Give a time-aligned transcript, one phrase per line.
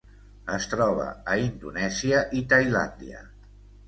[0.53, 1.03] Es troba
[1.33, 3.21] a Indonèsia i Tailàndia.